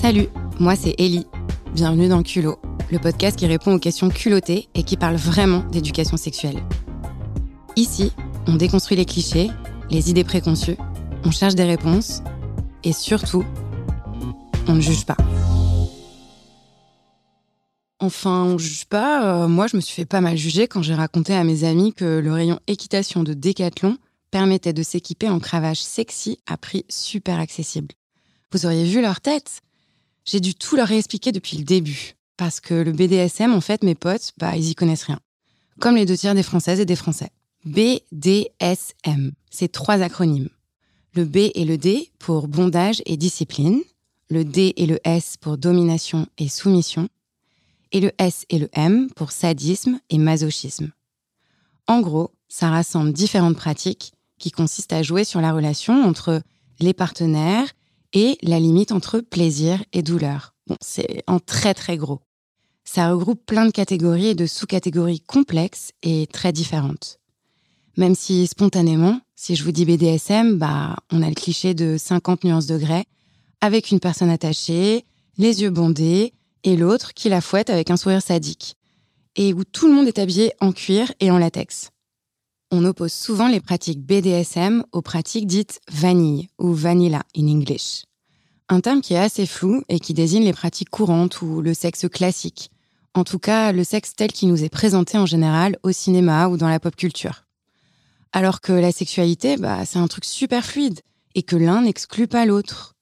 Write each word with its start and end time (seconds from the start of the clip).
Salut, 0.00 0.28
moi 0.58 0.76
c'est 0.76 0.94
Ellie. 0.96 1.26
Bienvenue 1.74 2.08
dans 2.08 2.22
Culot, 2.22 2.58
le 2.90 2.98
podcast 2.98 3.38
qui 3.38 3.46
répond 3.46 3.74
aux 3.74 3.78
questions 3.78 4.08
culottées 4.08 4.70
et 4.74 4.82
qui 4.82 4.96
parle 4.96 5.16
vraiment 5.16 5.60
d'éducation 5.72 6.16
sexuelle. 6.16 6.56
Ici, 7.76 8.10
on 8.46 8.54
déconstruit 8.54 8.96
les 8.96 9.04
clichés, 9.04 9.50
les 9.90 10.08
idées 10.08 10.24
préconçues, 10.24 10.78
on 11.22 11.30
cherche 11.30 11.54
des 11.54 11.64
réponses 11.64 12.22
et 12.82 12.94
surtout, 12.94 13.44
on 14.66 14.72
ne 14.72 14.80
juge 14.80 15.04
pas. 15.04 15.18
Enfin, 17.98 18.44
on 18.44 18.56
juge 18.56 18.86
pas. 18.86 19.42
Euh, 19.42 19.48
moi, 19.48 19.66
je 19.66 19.76
me 19.76 19.82
suis 19.82 19.94
fait 19.94 20.06
pas 20.06 20.22
mal 20.22 20.38
juger 20.38 20.66
quand 20.66 20.80
j'ai 20.80 20.94
raconté 20.94 21.34
à 21.34 21.44
mes 21.44 21.64
amis 21.64 21.92
que 21.92 22.20
le 22.20 22.32
rayon 22.32 22.58
équitation 22.68 23.22
de 23.22 23.34
Decathlon 23.34 23.98
permettait 24.30 24.72
de 24.72 24.82
s'équiper 24.82 25.28
en 25.28 25.40
cravache 25.40 25.80
sexy 25.80 26.38
à 26.46 26.56
prix 26.56 26.86
super 26.88 27.38
accessible. 27.38 27.94
Vous 28.50 28.64
auriez 28.64 28.86
vu 28.86 29.02
leur 29.02 29.20
tête? 29.20 29.60
J'ai 30.30 30.38
dû 30.38 30.54
tout 30.54 30.76
leur 30.76 30.86
réexpliquer 30.86 31.32
depuis 31.32 31.58
le 31.58 31.64
début. 31.64 32.14
Parce 32.36 32.60
que 32.60 32.74
le 32.74 32.92
BDSM, 32.92 33.52
en 33.52 33.60
fait, 33.60 33.82
mes 33.82 33.96
potes, 33.96 34.32
bah, 34.38 34.56
ils 34.56 34.68
y 34.68 34.74
connaissent 34.76 35.02
rien. 35.02 35.18
Comme 35.80 35.96
les 35.96 36.06
deux 36.06 36.16
tiers 36.16 36.36
des 36.36 36.44
Françaises 36.44 36.78
et 36.78 36.84
des 36.84 36.94
Français. 36.94 37.30
BDSM, 37.64 39.32
c'est 39.50 39.72
trois 39.72 40.02
acronymes. 40.02 40.48
Le 41.14 41.24
B 41.24 41.50
et 41.52 41.64
le 41.64 41.76
D 41.76 42.12
pour 42.20 42.46
bondage 42.46 43.02
et 43.06 43.16
discipline, 43.16 43.80
le 44.28 44.44
D 44.44 44.72
et 44.76 44.86
le 44.86 45.00
S 45.02 45.36
pour 45.36 45.58
domination 45.58 46.28
et 46.38 46.48
soumission, 46.48 47.08
et 47.90 47.98
le 47.98 48.12
S 48.18 48.46
et 48.50 48.60
le 48.60 48.68
M 48.72 49.10
pour 49.16 49.32
sadisme 49.32 49.98
et 50.10 50.18
masochisme. 50.18 50.92
En 51.88 52.00
gros, 52.02 52.30
ça 52.46 52.70
rassemble 52.70 53.12
différentes 53.12 53.56
pratiques 53.56 54.12
qui 54.38 54.52
consistent 54.52 54.92
à 54.92 55.02
jouer 55.02 55.24
sur 55.24 55.40
la 55.40 55.52
relation 55.52 56.04
entre 56.04 56.40
les 56.78 56.94
partenaires 56.94 57.66
et 58.12 58.38
la 58.42 58.58
limite 58.58 58.92
entre 58.92 59.20
plaisir 59.20 59.82
et 59.92 60.02
douleur. 60.02 60.54
Bon, 60.66 60.76
c'est 60.80 61.22
en 61.26 61.38
très 61.38 61.74
très 61.74 61.96
gros. 61.96 62.20
Ça 62.84 63.10
regroupe 63.12 63.44
plein 63.46 63.66
de 63.66 63.70
catégories 63.70 64.28
et 64.28 64.34
de 64.34 64.46
sous-catégories 64.46 65.20
complexes 65.20 65.92
et 66.02 66.26
très 66.26 66.52
différentes. 66.52 67.20
Même 67.96 68.14
si 68.14 68.46
spontanément, 68.46 69.20
si 69.36 69.56
je 69.56 69.64
vous 69.64 69.72
dis 69.72 69.84
BDSM, 69.84 70.58
bah, 70.58 70.96
on 71.12 71.22
a 71.22 71.28
le 71.28 71.34
cliché 71.34 71.74
de 71.74 71.96
50 71.98 72.44
nuances 72.44 72.66
de 72.66 72.78
grès, 72.78 73.04
avec 73.60 73.90
une 73.90 74.00
personne 74.00 74.30
attachée, 74.30 75.04
les 75.38 75.62
yeux 75.62 75.70
bondés, 75.70 76.32
et 76.64 76.76
l'autre 76.76 77.14
qui 77.14 77.28
la 77.28 77.40
fouette 77.40 77.70
avec 77.70 77.90
un 77.90 77.96
sourire 77.96 78.22
sadique, 78.22 78.76
et 79.36 79.52
où 79.52 79.64
tout 79.64 79.86
le 79.86 79.94
monde 79.94 80.08
est 80.08 80.18
habillé 80.18 80.52
en 80.60 80.72
cuir 80.72 81.12
et 81.20 81.30
en 81.30 81.38
latex. 81.38 81.90
On 82.72 82.84
oppose 82.84 83.12
souvent 83.12 83.48
les 83.48 83.60
pratiques 83.60 84.00
BDSM 84.00 84.84
aux 84.92 85.02
pratiques 85.02 85.48
dites 85.48 85.80
vanille 85.90 86.48
ou 86.60 86.72
vanilla 86.72 87.22
in 87.36 87.48
English. 87.48 88.04
Un 88.68 88.80
terme 88.80 89.00
qui 89.00 89.14
est 89.14 89.18
assez 89.18 89.44
flou 89.44 89.82
et 89.88 89.98
qui 89.98 90.14
désigne 90.14 90.44
les 90.44 90.52
pratiques 90.52 90.90
courantes 90.90 91.42
ou 91.42 91.60
le 91.62 91.74
sexe 91.74 92.06
classique. 92.08 92.70
En 93.14 93.24
tout 93.24 93.40
cas, 93.40 93.72
le 93.72 93.82
sexe 93.82 94.14
tel 94.14 94.30
qu'il 94.30 94.48
nous 94.48 94.62
est 94.62 94.68
présenté 94.68 95.18
en 95.18 95.26
général 95.26 95.78
au 95.82 95.90
cinéma 95.90 96.46
ou 96.46 96.56
dans 96.56 96.68
la 96.68 96.78
pop 96.78 96.94
culture. 96.94 97.44
Alors 98.32 98.60
que 98.60 98.72
la 98.72 98.92
sexualité, 98.92 99.56
bah, 99.56 99.84
c'est 99.84 99.98
un 99.98 100.06
truc 100.06 100.24
super 100.24 100.64
fluide 100.64 101.00
et 101.34 101.42
que 101.42 101.56
l'un 101.56 101.82
n'exclut 101.82 102.28
pas 102.28 102.46
l'autre. 102.46 102.94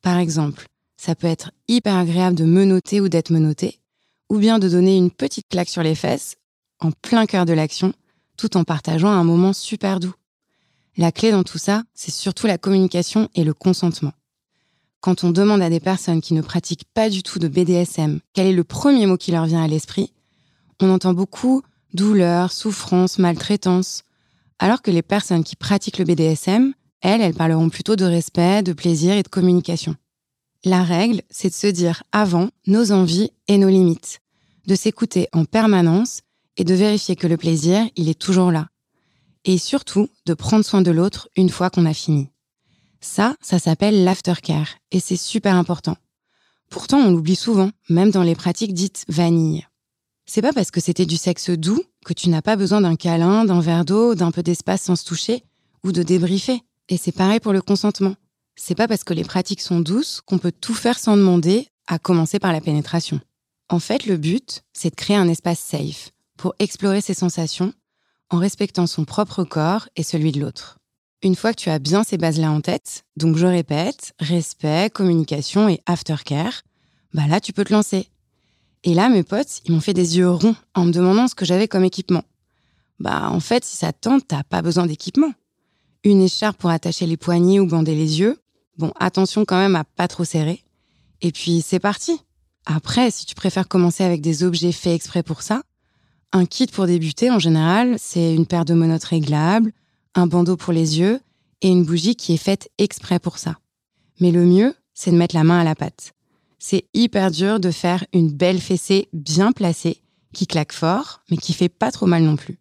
Par 0.00 0.18
exemple, 0.18 0.66
ça 0.96 1.16
peut 1.16 1.26
être 1.26 1.50
hyper 1.66 1.96
agréable 1.96 2.36
de 2.36 2.44
menoter 2.44 3.00
ou 3.00 3.08
d'être 3.08 3.30
menotté, 3.30 3.80
ou 4.30 4.38
bien 4.38 4.60
de 4.60 4.68
donner 4.68 4.96
une 4.96 5.10
petite 5.10 5.48
claque 5.48 5.68
sur 5.68 5.82
les 5.82 5.96
fesses, 5.96 6.36
en 6.78 6.92
plein 6.92 7.26
cœur 7.26 7.46
de 7.46 7.52
l'action, 7.52 7.92
tout 8.38 8.56
en 8.56 8.64
partageant 8.64 9.10
un 9.10 9.24
moment 9.24 9.52
super 9.52 10.00
doux. 10.00 10.14
La 10.96 11.12
clé 11.12 11.30
dans 11.30 11.44
tout 11.44 11.58
ça, 11.58 11.82
c'est 11.92 12.10
surtout 12.10 12.46
la 12.46 12.56
communication 12.56 13.28
et 13.34 13.44
le 13.44 13.52
consentement. 13.52 14.12
Quand 15.00 15.22
on 15.22 15.30
demande 15.30 15.60
à 15.60 15.68
des 15.68 15.80
personnes 15.80 16.20
qui 16.20 16.34
ne 16.34 16.40
pratiquent 16.40 16.86
pas 16.94 17.10
du 17.10 17.22
tout 17.22 17.38
de 17.38 17.48
BDSM 17.48 18.20
quel 18.32 18.46
est 18.46 18.52
le 18.52 18.64
premier 18.64 19.06
mot 19.06 19.16
qui 19.16 19.30
leur 19.30 19.44
vient 19.44 19.62
à 19.62 19.68
l'esprit, 19.68 20.12
on 20.80 20.90
entend 20.90 21.12
beaucoup 21.12 21.62
douleur, 21.94 22.52
souffrance, 22.52 23.18
maltraitance, 23.18 24.04
alors 24.58 24.82
que 24.82 24.90
les 24.90 25.02
personnes 25.02 25.44
qui 25.44 25.56
pratiquent 25.56 25.98
le 25.98 26.04
BDSM, 26.04 26.74
elles, 27.00 27.20
elles 27.20 27.34
parleront 27.34 27.68
plutôt 27.68 27.96
de 27.96 28.04
respect, 28.04 28.62
de 28.62 28.72
plaisir 28.72 29.14
et 29.14 29.22
de 29.22 29.28
communication. 29.28 29.94
La 30.64 30.82
règle, 30.82 31.22
c'est 31.30 31.48
de 31.48 31.54
se 31.54 31.68
dire 31.68 32.02
avant 32.10 32.50
nos 32.66 32.90
envies 32.90 33.30
et 33.46 33.58
nos 33.58 33.68
limites, 33.68 34.20
de 34.66 34.74
s'écouter 34.74 35.28
en 35.32 35.44
permanence 35.44 36.22
et 36.58 36.64
de 36.64 36.74
vérifier 36.74 37.16
que 37.16 37.28
le 37.28 37.36
plaisir, 37.36 37.88
il 37.96 38.08
est 38.08 38.18
toujours 38.18 38.50
là. 38.50 38.68
Et 39.44 39.56
surtout, 39.56 40.08
de 40.26 40.34
prendre 40.34 40.64
soin 40.64 40.82
de 40.82 40.90
l'autre 40.90 41.30
une 41.36 41.48
fois 41.48 41.70
qu'on 41.70 41.86
a 41.86 41.94
fini. 41.94 42.28
Ça, 43.00 43.36
ça 43.40 43.60
s'appelle 43.60 44.04
l'aftercare 44.04 44.68
et 44.90 44.98
c'est 44.98 45.16
super 45.16 45.54
important. 45.54 45.96
Pourtant, 46.68 46.98
on 46.98 47.12
l'oublie 47.12 47.36
souvent, 47.36 47.70
même 47.88 48.10
dans 48.10 48.24
les 48.24 48.34
pratiques 48.34 48.74
dites 48.74 49.04
vanille. 49.08 49.66
C'est 50.26 50.42
pas 50.42 50.52
parce 50.52 50.70
que 50.70 50.80
c'était 50.80 51.06
du 51.06 51.16
sexe 51.16 51.48
doux 51.50 51.82
que 52.04 52.12
tu 52.12 52.28
n'as 52.28 52.42
pas 52.42 52.56
besoin 52.56 52.80
d'un 52.80 52.96
câlin, 52.96 53.44
d'un 53.44 53.60
verre 53.60 53.84
d'eau, 53.84 54.14
d'un 54.14 54.32
peu 54.32 54.42
d'espace 54.42 54.82
sans 54.82 54.96
se 54.96 55.04
toucher 55.04 55.44
ou 55.84 55.92
de 55.92 56.02
débriefer. 56.02 56.60
Et 56.88 56.96
c'est 56.96 57.12
pareil 57.12 57.40
pour 57.40 57.52
le 57.52 57.62
consentement. 57.62 58.16
C'est 58.56 58.74
pas 58.74 58.88
parce 58.88 59.04
que 59.04 59.14
les 59.14 59.24
pratiques 59.24 59.62
sont 59.62 59.80
douces 59.80 60.20
qu'on 60.20 60.38
peut 60.38 60.52
tout 60.52 60.74
faire 60.74 60.98
sans 60.98 61.16
demander, 61.16 61.68
à 61.86 61.98
commencer 61.98 62.40
par 62.40 62.52
la 62.52 62.60
pénétration. 62.60 63.20
En 63.70 63.78
fait, 63.78 64.04
le 64.04 64.16
but, 64.16 64.62
c'est 64.72 64.90
de 64.90 64.96
créer 64.96 65.16
un 65.16 65.28
espace 65.28 65.60
safe 65.60 66.10
pour 66.38 66.54
explorer 66.58 67.02
ses 67.02 67.12
sensations 67.12 67.74
en 68.30 68.38
respectant 68.38 68.86
son 68.86 69.04
propre 69.04 69.44
corps 69.44 69.88
et 69.96 70.02
celui 70.02 70.32
de 70.32 70.40
l'autre. 70.40 70.78
Une 71.22 71.34
fois 71.34 71.52
que 71.52 71.60
tu 71.60 71.68
as 71.68 71.78
bien 71.78 72.04
ces 72.04 72.16
bases-là 72.16 72.50
en 72.50 72.62
tête, 72.62 73.04
donc 73.16 73.36
je 73.36 73.46
répète, 73.46 74.14
respect, 74.18 74.88
communication 74.90 75.68
et 75.68 75.82
aftercare, 75.84 76.62
bah 77.12 77.26
là 77.26 77.40
tu 77.40 77.52
peux 77.52 77.64
te 77.64 77.72
lancer. 77.74 78.08
Et 78.84 78.94
là 78.94 79.10
mes 79.10 79.24
potes, 79.24 79.60
ils 79.66 79.72
m'ont 79.72 79.80
fait 79.80 79.92
des 79.92 80.16
yeux 80.16 80.30
ronds 80.30 80.56
en 80.74 80.86
me 80.86 80.92
demandant 80.92 81.28
ce 81.28 81.34
que 81.34 81.44
j'avais 81.44 81.68
comme 81.68 81.84
équipement. 81.84 82.24
Bah 82.98 83.28
en 83.30 83.40
fait, 83.40 83.64
si 83.64 83.76
ça 83.76 83.92
tente, 83.92 84.28
t'as 84.28 84.44
pas 84.44 84.62
besoin 84.62 84.86
d'équipement. 84.86 85.32
Une 86.04 86.22
écharpe 86.22 86.56
pour 86.56 86.70
attacher 86.70 87.04
les 87.04 87.16
poignets 87.18 87.60
ou 87.60 87.66
bander 87.66 87.94
les 87.94 88.20
yeux, 88.20 88.38
Bon, 88.78 88.92
attention 89.00 89.44
quand 89.44 89.58
même 89.58 89.74
à 89.74 89.82
pas 89.82 90.06
trop 90.06 90.24
serrer. 90.24 90.62
Et 91.20 91.32
puis 91.32 91.62
c'est 91.62 91.80
parti. 91.80 92.20
Après, 92.64 93.10
si 93.10 93.26
tu 93.26 93.34
préfères 93.34 93.66
commencer 93.66 94.04
avec 94.04 94.20
des 94.20 94.44
objets 94.44 94.72
faits 94.72 94.94
exprès 94.94 95.24
pour 95.24 95.42
ça, 95.42 95.62
un 96.32 96.46
kit 96.46 96.66
pour 96.66 96.86
débuter 96.86 97.30
en 97.30 97.38
général, 97.38 97.96
c'est 97.98 98.34
une 98.34 98.46
paire 98.46 98.64
de 98.64 98.74
monotes 98.74 99.04
réglables, 99.04 99.72
un 100.14 100.26
bandeau 100.26 100.56
pour 100.56 100.72
les 100.72 100.98
yeux 100.98 101.20
et 101.62 101.68
une 101.68 101.84
bougie 101.84 102.16
qui 102.16 102.34
est 102.34 102.38
faite 102.38 102.70
exprès 102.78 103.18
pour 103.18 103.38
ça. 103.38 103.56
Mais 104.20 104.30
le 104.30 104.44
mieux, 104.44 104.74
c'est 104.94 105.10
de 105.10 105.16
mettre 105.16 105.34
la 105.34 105.44
main 105.44 105.60
à 105.60 105.64
la 105.64 105.74
pâte. 105.74 106.12
C'est 106.58 106.86
hyper 106.92 107.30
dur 107.30 107.60
de 107.60 107.70
faire 107.70 108.04
une 108.12 108.30
belle 108.30 108.60
fessée 108.60 109.08
bien 109.12 109.52
placée, 109.52 110.02
qui 110.32 110.46
claque 110.46 110.72
fort, 110.72 111.22
mais 111.30 111.36
qui 111.36 111.52
fait 111.52 111.68
pas 111.68 111.90
trop 111.90 112.06
mal 112.06 112.22
non 112.22 112.36
plus. 112.36 112.58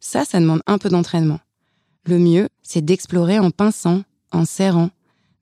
Ça, 0.00 0.24
ça 0.24 0.40
demande 0.40 0.62
un 0.66 0.78
peu 0.78 0.88
d'entraînement. 0.88 1.40
Le 2.04 2.18
mieux, 2.18 2.48
c'est 2.62 2.84
d'explorer 2.84 3.38
en 3.38 3.50
pinçant, 3.50 4.02
en 4.32 4.44
serrant, 4.44 4.90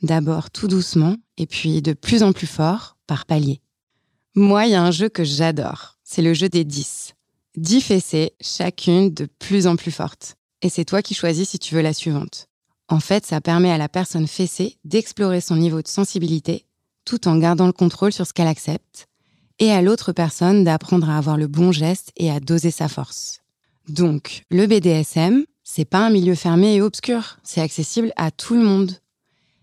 D'abord 0.03 0.51
tout 0.51 0.69
doucement 0.69 1.17
et 1.39 1.47
puis 1.47 1.81
de 1.81 1.93
plus 1.93 2.23
en 2.23 2.33
plus 2.33 2.47
fort 2.47 2.97
par 3.07 3.25
palier. 3.25 3.61
Moi, 4.35 4.67
il 4.67 4.73
y 4.73 4.75
a 4.75 4.83
un 4.83 4.91
jeu 4.91 5.09
que 5.09 5.25
j'adore. 5.25 5.99
C'est 6.05 6.23
le 6.23 6.35
jeu 6.35 6.49
des 6.49 6.65
10. 6.65 7.15
10 7.57 7.81
fessées, 7.81 8.33
chacune 8.41 9.13
de 9.13 9.27
plus 9.39 9.67
en 9.67 9.77
plus 9.77 9.91
forte. 9.91 10.37
Et 10.63 10.69
c'est 10.69 10.85
toi 10.85 11.03
qui 11.03 11.15
choisis 11.15 11.49
si 11.49 11.59
tu 11.59 11.75
veux 11.75 11.83
la 11.83 11.93
suivante. 11.93 12.49
En 12.89 13.01
fait, 13.01 13.27
ça 13.27 13.41
permet 13.41 13.71
à 13.71 13.79
la 13.79 13.89
personne 13.89 14.27
fessée 14.27 14.77
d'explorer 14.85 15.41
son 15.41 15.57
niveau 15.57 15.83
de 15.83 15.89
sensibilité 15.89 16.67
tout 17.07 17.29
en 17.29 17.39
gardant 17.39 17.67
le 17.67 17.73
contrôle 17.73 18.13
sur 18.13 18.27
ce 18.27 18.35
qu'elle 18.35 18.49
accepte, 18.49 19.07
et 19.59 19.71
à 19.71 19.81
l'autre 19.81 20.13
personne 20.13 20.65
d'apprendre 20.65 21.09
à 21.09 21.17
avoir 21.17 21.39
le 21.39 21.47
bon 21.47 21.73
geste 21.73 22.13
et 22.17 22.31
à 22.31 22.41
doser 22.41 22.71
sa 22.71 22.89
force. 22.89 23.41
Donc, 23.89 24.43
le 24.51 24.67
BDSM, 24.67 25.45
c'est 25.65 25.87
pas 25.87 26.05
un 26.05 26.11
milieu 26.11 26.35
fermé 26.35 26.75
et 26.75 26.83
obscur, 26.83 27.39
c'est 27.43 27.63
accessible 27.63 28.13
à 28.17 28.31
tout 28.31 28.55
le 28.55 28.63
monde. 28.63 28.93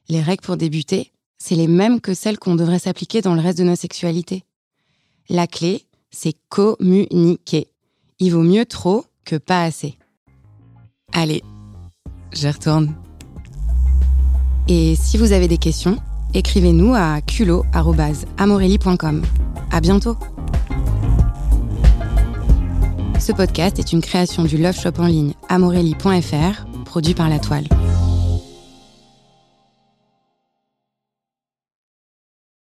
Les 0.09 0.21
règles 0.21 0.41
pour 0.41 0.57
débuter, 0.57 1.11
c'est 1.37 1.55
les 1.55 1.67
mêmes 1.67 2.01
que 2.01 2.13
celles 2.13 2.39
qu'on 2.39 2.55
devrait 2.55 2.79
s'appliquer 2.79 3.21
dans 3.21 3.35
le 3.35 3.41
reste 3.41 3.59
de 3.59 3.65
nos 3.65 3.75
sexualités. 3.75 4.43
La 5.29 5.45
clé, 5.45 5.85
c'est 6.09 6.35
communiquer. 6.49 7.72
Il 8.25 8.29
vaut 8.29 8.41
mieux 8.41 8.65
trop 8.65 9.03
que 9.25 9.35
pas 9.35 9.63
assez. 9.63 9.97
Allez, 11.11 11.43
je 12.31 12.47
retourne. 12.47 12.95
Et 14.69 14.95
si 14.95 15.17
vous 15.17 15.33
avez 15.33 15.49
des 15.49 15.57
questions, 15.57 15.97
écrivez-nous 16.33 16.93
à 16.95 17.19
culot.amorelli.com. 17.19 19.23
À 19.71 19.81
bientôt! 19.81 20.15
Ce 23.19 23.33
podcast 23.33 23.77
est 23.79 23.91
une 23.91 23.99
création 23.99 24.45
du 24.45 24.57
Love 24.57 24.79
Shop 24.79 24.93
en 24.99 25.07
ligne 25.07 25.33
amorelli.fr, 25.49 26.65
produit 26.85 27.15
par 27.15 27.27
La 27.27 27.39
Toile. 27.39 27.67